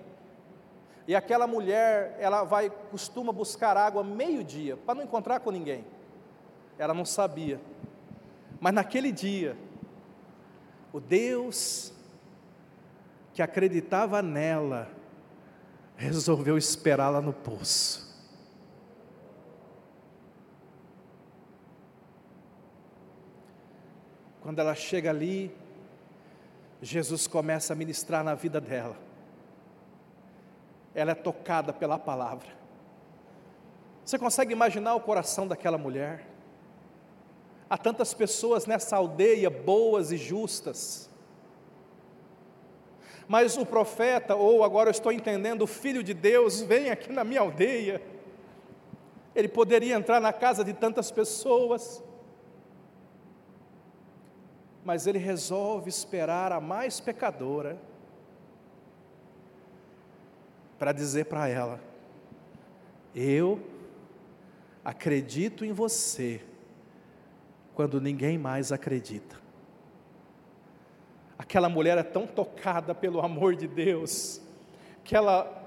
[1.06, 5.84] E aquela mulher, ela vai, costuma buscar água meio-dia, para não encontrar com ninguém.
[6.76, 7.60] Ela não sabia.
[8.58, 9.56] Mas naquele dia,
[10.92, 11.92] o Deus
[13.32, 14.88] que acreditava nela,
[15.96, 18.05] resolveu esperá-la no poço.
[24.46, 25.52] Quando ela chega ali,
[26.80, 28.96] Jesus começa a ministrar na vida dela.
[30.94, 32.46] Ela é tocada pela palavra.
[34.04, 36.24] Você consegue imaginar o coração daquela mulher?
[37.68, 41.10] Há tantas pessoas nessa aldeia boas e justas.
[43.26, 47.24] Mas o profeta, ou agora eu estou entendendo, o filho de Deus, vem aqui na
[47.24, 48.00] minha aldeia.
[49.34, 52.00] Ele poderia entrar na casa de tantas pessoas,
[54.86, 57.76] mas ele resolve esperar a mais pecadora
[60.78, 61.80] para dizer para ela:
[63.12, 63.60] Eu
[64.84, 66.40] acredito em você
[67.74, 69.34] quando ninguém mais acredita.
[71.36, 74.40] Aquela mulher é tão tocada pelo amor de Deus
[75.02, 75.64] que ela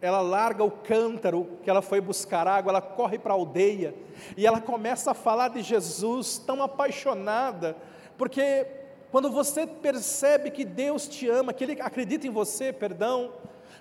[0.00, 3.94] ela larga o cântaro que ela foi buscar água, ela corre para a aldeia
[4.36, 7.74] e ela começa a falar de Jesus, tão apaixonada,
[8.16, 8.66] porque
[9.10, 13.32] quando você percebe que Deus te ama, que Ele acredita em você, perdão,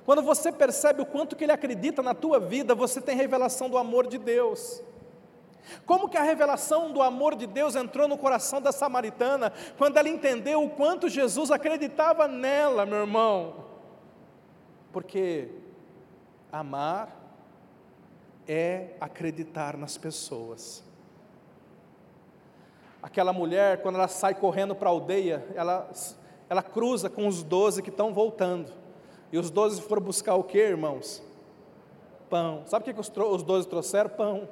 [0.06, 3.78] Quando você percebe o quanto que Ele acredita na tua vida, você tem revelação do
[3.78, 4.82] amor de Deus.
[5.86, 10.10] Como que a revelação do amor de Deus entrou no coração da samaritana, quando ela
[10.10, 13.66] entendeu o quanto Jesus acreditava nela, meu irmão?
[14.92, 15.50] Porque
[16.52, 17.22] amar
[18.46, 20.84] é acreditar nas pessoas.
[23.04, 25.90] Aquela mulher, quando ela sai correndo para a aldeia, ela,
[26.50, 28.72] ela cruza com os doze que estão voltando.
[29.30, 31.22] E os doze foram buscar o que, irmãos?
[32.30, 32.64] Pão.
[32.66, 34.10] Sabe o que, que os doze trouxeram?
[34.10, 34.48] Pão.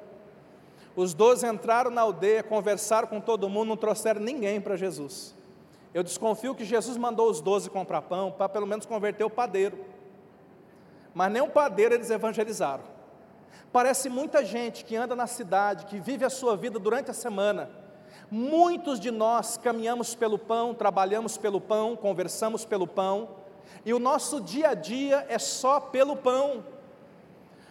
[0.94, 5.34] Os doze entraram na aldeia, conversaram com todo mundo, não trouxeram ninguém para Jesus.
[5.94, 9.78] Eu desconfio que Jesus mandou os doze comprar pão para pelo menos converter o padeiro.
[11.14, 12.84] Mas nem o padeiro eles evangelizaram.
[13.72, 17.81] Parece muita gente que anda na cidade, que vive a sua vida durante a semana.
[18.34, 23.28] Muitos de nós caminhamos pelo pão, trabalhamos pelo pão, conversamos pelo pão,
[23.84, 26.64] e o nosso dia a dia é só pelo pão.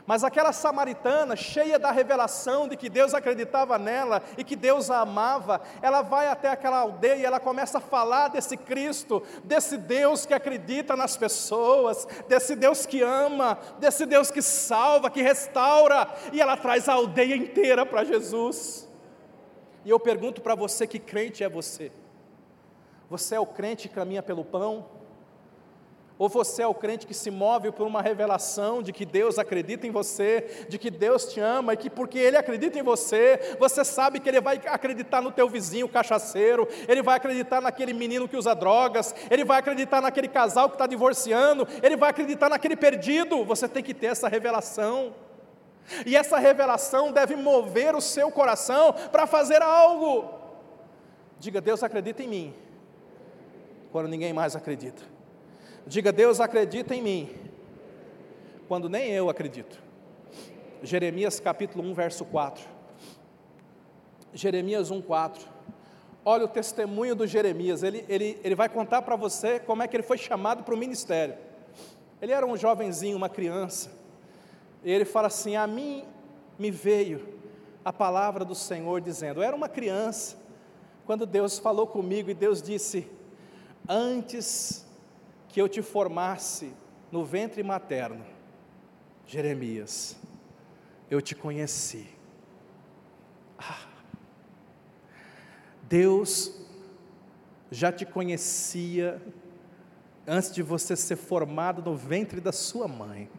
[0.05, 4.99] Mas aquela samaritana, cheia da revelação de que Deus acreditava nela e que Deus a
[4.99, 10.27] amava, ela vai até aquela aldeia e ela começa a falar desse Cristo, desse Deus
[10.27, 16.39] que acredita nas pessoas, desse Deus que ama, desse Deus que salva, que restaura, e
[16.39, 18.90] ela traz a aldeia inteira para Jesus.
[19.83, 21.91] E eu pergunto para você: que crente é você?
[23.09, 24.85] Você é o crente que caminha pelo pão?
[26.21, 29.87] Ou você é o crente que se move por uma revelação de que Deus acredita
[29.87, 33.83] em você, de que Deus te ama e que porque Ele acredita em você, você
[33.83, 38.37] sabe que Ele vai acreditar no teu vizinho cachaceiro, Ele vai acreditar naquele menino que
[38.37, 43.43] usa drogas, Ele vai acreditar naquele casal que está divorciando, Ele vai acreditar naquele perdido.
[43.43, 45.15] Você tem que ter essa revelação.
[46.05, 50.29] E essa revelação deve mover o seu coração para fazer algo.
[51.39, 52.53] Diga, Deus acredita em mim,
[53.91, 55.01] quando ninguém mais acredita.
[55.85, 57.35] Diga, Deus acredita em mim,
[58.67, 59.81] quando nem eu acredito.
[60.83, 62.63] Jeremias capítulo 1, verso 4.
[64.33, 65.47] Jeremias 1, 4.
[66.23, 69.95] Olha o testemunho do Jeremias, ele, ele, ele vai contar para você como é que
[69.95, 71.35] ele foi chamado para o ministério.
[72.21, 73.89] Ele era um jovenzinho, uma criança,
[74.83, 76.05] e ele fala assim: A mim
[76.57, 77.39] me veio
[77.83, 80.37] a palavra do Senhor dizendo, eu era uma criança,
[81.05, 83.07] quando Deus falou comigo e Deus disse:
[83.87, 84.85] Antes
[85.49, 86.73] que eu te formasse
[87.11, 88.25] no ventre materno,
[89.25, 90.17] Jeremias,
[91.09, 92.07] eu te conheci.
[93.57, 93.85] Ah,
[95.83, 96.61] Deus
[97.69, 99.21] já te conhecia
[100.25, 103.29] antes de você ser formado no ventre da sua mãe.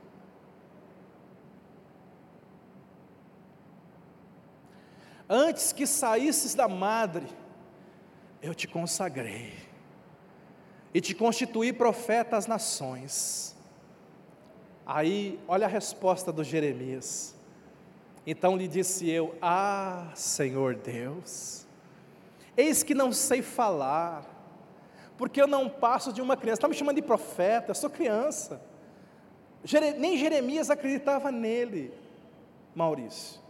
[5.35, 7.27] Antes que saísses da madre,
[8.42, 9.55] eu te consagrei
[10.92, 13.57] e te constituí profeta às nações.
[14.85, 17.35] Aí, olha a resposta do Jeremias.
[18.27, 21.66] Então lhe disse eu: Ah, Senhor Deus,
[22.55, 24.27] eis que não sei falar,
[25.16, 26.59] porque eu não passo de uma criança.
[26.59, 28.61] Está me chamando de profeta, eu sou criança.
[29.97, 31.90] Nem Jeremias acreditava nele,
[32.75, 33.41] Maurício.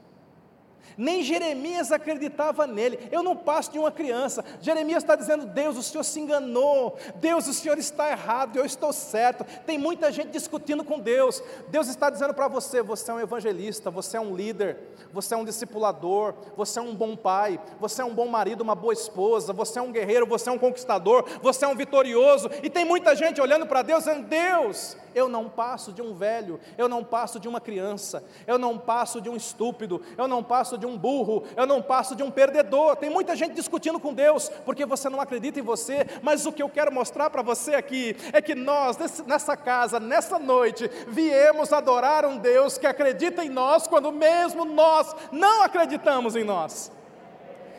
[0.97, 3.09] Nem Jeremias acreditava nele.
[3.11, 4.45] Eu não passo de uma criança.
[4.61, 6.97] Jeremias está dizendo: Deus, o Senhor se enganou.
[7.17, 8.57] Deus, o Senhor está errado.
[8.57, 9.45] Eu estou certo.
[9.65, 11.43] Tem muita gente discutindo com Deus.
[11.69, 14.79] Deus está dizendo para você: você é um evangelista, você é um líder,
[15.13, 18.75] você é um discipulador, você é um bom pai, você é um bom marido, uma
[18.75, 22.51] boa esposa, você é um guerreiro, você é um conquistador, você é um vitorioso.
[22.63, 26.61] E tem muita gente olhando para Deus dizendo: Deus, eu não passo de um velho,
[26.77, 30.77] eu não passo de uma criança, eu não passo de um estúpido, eu não passo
[30.79, 32.97] de um burro, eu não passo de um perdedor.
[32.97, 36.63] Tem muita gente discutindo com Deus porque você não acredita em você, mas o que
[36.63, 38.97] eu quero mostrar para você aqui é que nós,
[39.27, 45.15] nessa casa, nessa noite, viemos adorar um Deus que acredita em nós quando mesmo nós
[45.31, 46.91] não acreditamos em nós.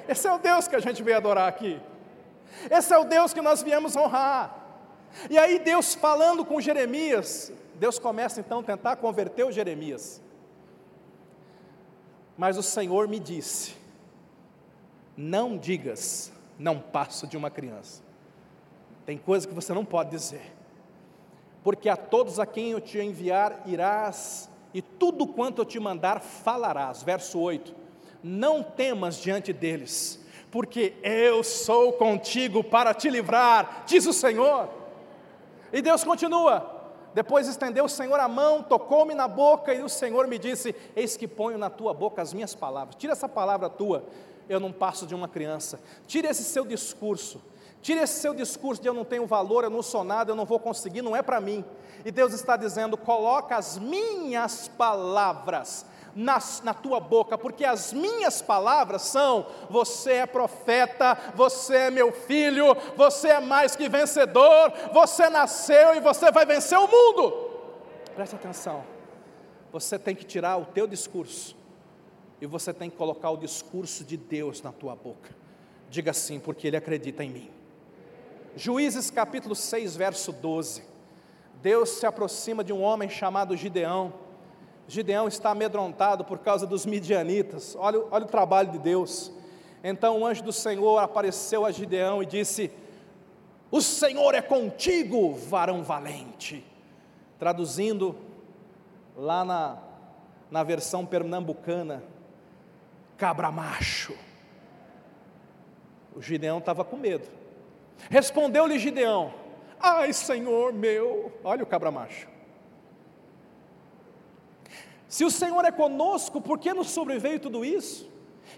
[0.07, 1.79] Esse é o Deus que a gente veio adorar aqui.
[2.69, 4.62] Esse é o Deus que nós viemos honrar.
[5.29, 10.21] E aí Deus falando com Jeremias, Deus começa então a tentar converter o Jeremias.
[12.37, 13.75] Mas o Senhor me disse:
[15.15, 18.01] Não digas, não passo de uma criança.
[19.05, 20.53] Tem coisa que você não pode dizer.
[21.63, 26.19] Porque a todos a quem eu te enviar irás, e tudo quanto eu te mandar
[26.19, 27.03] falarás.
[27.03, 27.73] Verso 8:
[28.23, 30.19] Não temas diante deles,
[30.51, 34.82] porque eu sou contigo para te livrar, diz o Senhor.
[35.73, 36.81] E Deus continua.
[37.15, 41.17] Depois estendeu o Senhor a mão, tocou-me na boca, e o Senhor me disse: Eis
[41.17, 42.95] que ponho na tua boca as minhas palavras.
[42.95, 44.03] Tira essa palavra tua,
[44.47, 45.79] eu não passo de uma criança.
[46.07, 47.41] Tira esse seu discurso.
[47.81, 50.45] Tire esse seu discurso de eu não tenho valor, eu não sou nada, eu não
[50.45, 51.65] vou conseguir, não é para mim.
[52.05, 55.85] E Deus está dizendo: coloca as minhas palavras
[56.15, 62.11] na, na, tua boca, porque as minhas palavras são: você é profeta, você é meu
[62.11, 67.51] filho, você é mais que vencedor, você nasceu e você vai vencer o mundo.
[68.15, 68.83] Preste atenção,
[69.71, 71.55] você tem que tirar o teu discurso
[72.39, 75.29] e você tem que colocar o discurso de Deus na tua boca.
[75.89, 77.49] Diga assim, porque Ele acredita em mim.
[78.55, 80.83] Juízes capítulo 6, verso 12.
[81.61, 84.13] Deus se aproxima de um homem chamado Gideão.
[84.87, 87.75] Gideão está amedrontado por causa dos midianitas.
[87.77, 89.31] Olha, olha o trabalho de Deus.
[89.83, 92.71] Então o anjo do Senhor apareceu a Gideão e disse:
[93.71, 96.63] O Senhor é contigo, varão valente.
[97.39, 98.15] Traduzindo
[99.15, 99.77] lá na,
[100.49, 102.03] na versão pernambucana,
[103.17, 104.15] cabra macho.
[106.15, 107.27] O Gideão estava com medo.
[108.09, 109.33] Respondeu-lhe Gideão:
[109.79, 112.32] Ai, Senhor meu, olha o cabra macho.
[115.13, 118.09] Se o Senhor é conosco, por que nos sobreveio tudo isso?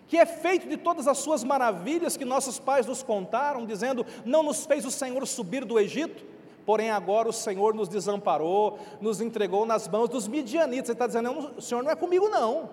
[0.07, 4.41] Que é feito de todas as suas maravilhas que nossos pais nos contaram, dizendo: Não
[4.41, 6.23] nos fez o Senhor subir do Egito?
[6.65, 10.87] Porém, agora o Senhor nos desamparou, nos entregou nas mãos dos midianitas.
[10.87, 12.69] Ele está dizendo: O Senhor não é comigo, não.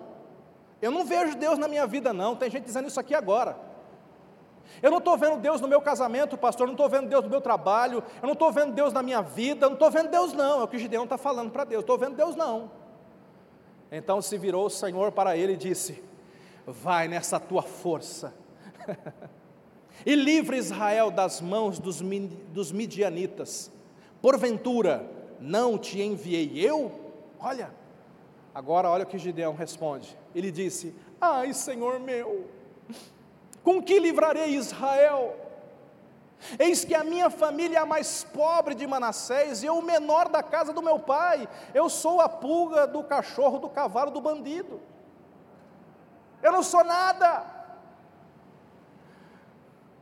[0.81, 2.37] Eu não vejo Deus na minha vida, não.
[2.37, 3.57] Tem gente dizendo isso aqui agora.
[4.81, 7.41] Eu não estou vendo Deus no meu casamento, pastor, não estou vendo Deus no meu
[7.41, 10.61] trabalho, eu não estou vendo Deus na minha vida, eu não estou vendo Deus não,
[10.61, 12.82] é o que Gideão está falando para Deus, estou vendo Deus não.
[13.95, 16.03] Então se virou o Senhor para ele e disse:
[16.65, 18.33] Vai nessa tua força,
[20.03, 22.01] e livre Israel das mãos dos,
[22.51, 23.71] dos midianitas,
[24.19, 25.07] porventura
[25.39, 26.91] não te enviei eu?
[27.39, 27.71] Olha,
[28.55, 32.49] agora olha o que Gideão responde, ele disse: Ai Senhor meu,
[33.63, 35.42] com que livrarei Israel?
[36.59, 40.27] Eis que a minha família é a mais pobre de Manassés e eu o menor
[40.27, 41.47] da casa do meu pai.
[41.73, 44.81] Eu sou a pulga do cachorro, do cavalo, do bandido.
[46.41, 47.45] Eu não sou nada.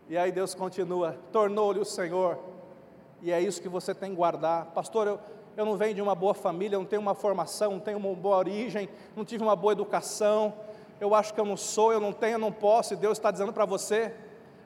[0.10, 2.40] E aí Deus continua: tornou-lhe o Senhor,
[3.22, 4.66] e é isso que você tem que guardar.
[4.68, 5.20] Pastor, eu,
[5.56, 8.38] eu não venho de uma boa família, não tenho uma formação, não tenho uma boa
[8.38, 10.54] origem, não tive uma boa educação
[11.02, 13.32] eu acho que eu não sou, eu não tenho, eu não posso, e Deus está
[13.32, 14.14] dizendo para você,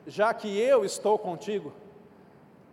[0.05, 1.73] já que eu estou contigo,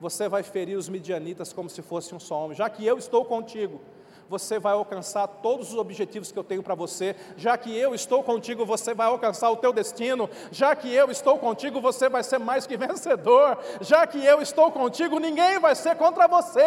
[0.00, 3.24] você vai ferir os midianitas como se fosse um só homem, já que eu estou
[3.24, 3.80] contigo,
[4.28, 8.22] você vai alcançar todos os objetivos que eu tenho para você, já que eu estou
[8.22, 12.38] contigo, você vai alcançar o teu destino, já que eu estou contigo, você vai ser
[12.38, 16.60] mais que vencedor, já que eu estou contigo, ninguém vai ser contra você.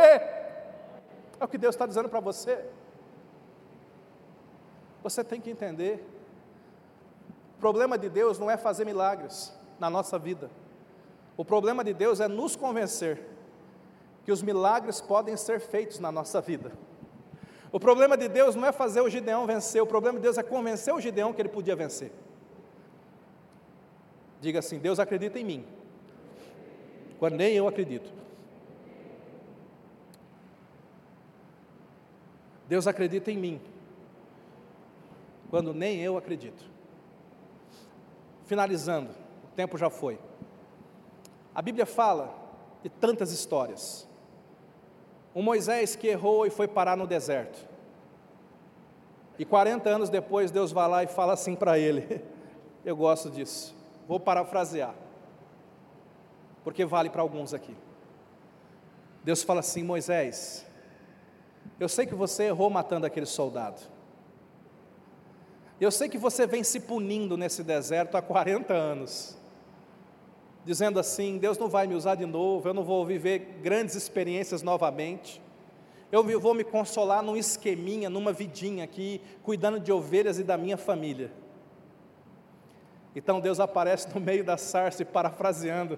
[1.39, 2.63] É o que Deus está dizendo para você.
[5.03, 6.07] Você tem que entender
[7.57, 10.49] o problema de Deus não é fazer milagres na nossa vida.
[11.37, 13.21] O problema de Deus é nos convencer
[14.23, 16.71] que os milagres podem ser feitos na nossa vida.
[17.71, 20.43] O problema de Deus não é fazer o Gideão vencer, o problema de Deus é
[20.43, 22.11] convencer o Gideão que ele podia vencer.
[24.39, 25.65] Diga assim: Deus acredita em mim,
[27.19, 28.11] quando nem eu acredito.
[32.67, 33.61] Deus acredita em mim,
[35.49, 36.63] quando nem eu acredito.
[38.45, 39.24] Finalizando,
[39.55, 40.19] o tempo já foi.
[41.53, 42.35] A Bíblia fala
[42.83, 44.05] de tantas histórias.
[45.33, 47.65] Um Moisés que errou e foi parar no deserto.
[49.39, 52.21] E 40 anos depois, Deus vai lá e fala assim para ele:
[52.83, 53.73] Eu gosto disso.
[54.05, 54.93] Vou parafrasear,
[56.61, 57.75] porque vale para alguns aqui.
[59.23, 60.65] Deus fala assim: Moisés,
[61.79, 63.81] eu sei que você errou matando aquele soldado.
[65.79, 69.37] Eu sei que você vem se punindo nesse deserto há 40 anos,
[70.65, 74.61] dizendo assim: Deus não vai me usar de novo, eu não vou viver grandes experiências
[74.61, 75.41] novamente,
[76.11, 80.77] eu vou me consolar num esqueminha, numa vidinha aqui, cuidando de ovelhas e da minha
[80.77, 81.31] família.
[83.15, 85.97] Então Deus aparece no meio da sarça e parafraseando.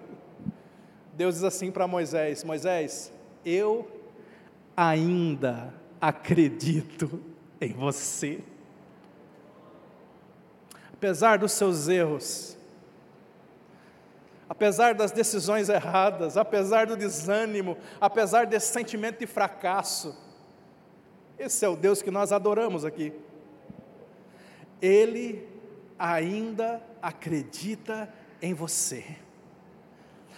[1.14, 3.12] Deus diz assim para Moisés: Moisés,
[3.46, 3.88] eu
[4.76, 7.20] ainda acredito
[7.60, 8.44] em você
[10.98, 12.58] apesar dos seus erros,
[14.50, 20.16] apesar das decisões erradas, apesar do desânimo, apesar desse sentimento de fracasso.
[21.38, 23.14] Esse é o Deus que nós adoramos aqui.
[24.82, 25.48] Ele
[26.00, 29.06] ainda acredita em você.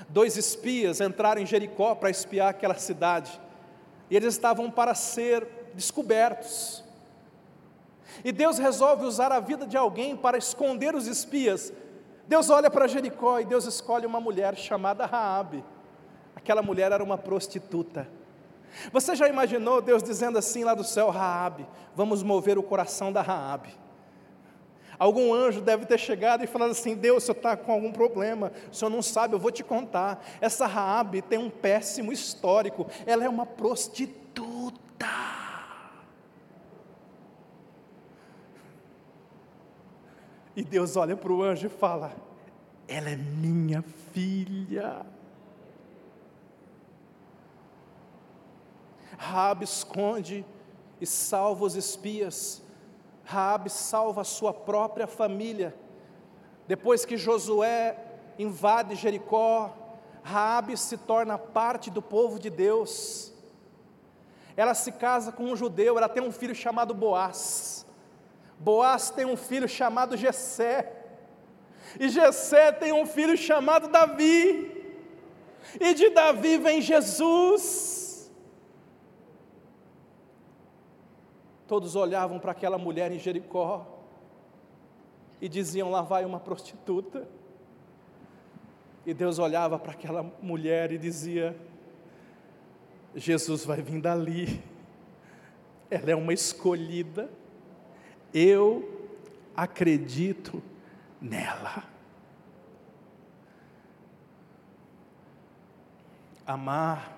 [0.07, 3.39] Dois espias entraram em Jericó para espiar aquela cidade,
[4.09, 6.83] e eles estavam para ser descobertos.
[8.23, 11.71] E Deus resolve usar a vida de alguém para esconder os espias.
[12.29, 15.65] Deus olha para Jericó e Deus escolhe uma mulher chamada Raabe.
[16.35, 18.07] Aquela mulher era uma prostituta.
[18.93, 21.65] Você já imaginou Deus dizendo assim lá do céu, Raabe,
[21.95, 23.75] vamos mover o coração da Raabe.
[24.99, 28.75] Algum anjo deve ter chegado e falado assim: Deus, senhor está com algum problema, o
[28.75, 30.23] senhor não sabe, eu vou te contar.
[30.39, 35.38] Essa Raabe tem um péssimo histórico, ela é uma prostituta.
[40.59, 42.13] E Deus olha para o anjo e fala:
[42.85, 43.81] Ela é minha
[44.11, 45.05] filha.
[49.17, 50.45] Raabe esconde
[50.99, 52.61] e salva os espias.
[53.23, 55.73] Raabe salva a sua própria família.
[56.67, 57.97] Depois que Josué
[58.37, 59.73] invade Jericó,
[60.21, 63.31] Raabe se torna parte do povo de Deus.
[64.57, 67.85] Ela se casa com um judeu, ela tem um filho chamado Boaz.
[68.59, 70.95] Boaz tem um filho chamado Jessé.
[71.99, 74.77] E Jessé tem um filho chamado Davi.
[75.79, 78.29] E de Davi vem Jesus.
[81.67, 83.99] Todos olhavam para aquela mulher em Jericó
[85.41, 87.27] e diziam: Lá vai uma prostituta.
[89.05, 91.55] E Deus olhava para aquela mulher e dizia:
[93.15, 94.63] Jesus vai vir dali,
[95.89, 97.29] ela é uma escolhida,
[98.33, 99.09] eu
[99.55, 100.61] acredito
[101.21, 101.83] nela.
[106.45, 107.17] Amar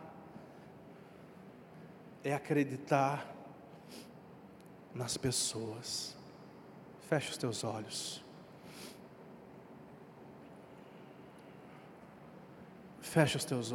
[2.24, 3.26] é acreditar
[4.94, 6.16] nas pessoas.
[7.08, 8.24] Feche os teus olhos.
[13.02, 13.70] Feche os teus olhos.